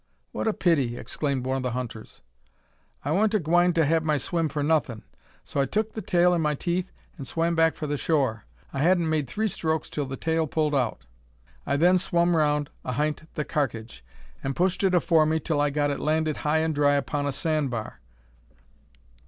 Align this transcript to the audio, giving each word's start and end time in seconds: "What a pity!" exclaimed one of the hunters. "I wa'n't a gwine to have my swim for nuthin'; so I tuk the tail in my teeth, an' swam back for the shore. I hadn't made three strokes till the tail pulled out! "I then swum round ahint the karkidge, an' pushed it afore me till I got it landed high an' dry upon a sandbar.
"What 0.31 0.47
a 0.47 0.53
pity!" 0.53 0.97
exclaimed 0.97 1.45
one 1.45 1.57
of 1.57 1.61
the 1.61 1.73
hunters. 1.77 2.21
"I 3.05 3.11
wa'n't 3.11 3.35
a 3.35 3.39
gwine 3.39 3.71
to 3.73 3.85
have 3.85 4.03
my 4.03 4.17
swim 4.17 4.49
for 4.49 4.63
nuthin'; 4.63 5.03
so 5.43 5.61
I 5.61 5.67
tuk 5.67 5.91
the 5.91 6.01
tail 6.01 6.33
in 6.33 6.41
my 6.41 6.55
teeth, 6.55 6.91
an' 7.19 7.25
swam 7.25 7.53
back 7.53 7.75
for 7.75 7.85
the 7.85 7.97
shore. 7.97 8.45
I 8.73 8.79
hadn't 8.79 9.09
made 9.11 9.27
three 9.27 9.47
strokes 9.47 9.91
till 9.91 10.07
the 10.07 10.17
tail 10.17 10.47
pulled 10.47 10.73
out! 10.73 11.05
"I 11.67 11.77
then 11.77 11.99
swum 11.99 12.35
round 12.35 12.71
ahint 12.83 13.29
the 13.35 13.45
karkidge, 13.45 14.03
an' 14.43 14.55
pushed 14.55 14.83
it 14.83 14.95
afore 14.95 15.27
me 15.27 15.39
till 15.39 15.61
I 15.61 15.69
got 15.69 15.91
it 15.91 15.99
landed 15.99 16.37
high 16.37 16.63
an' 16.63 16.71
dry 16.73 16.95
upon 16.95 17.27
a 17.27 17.31
sandbar. 17.31 17.99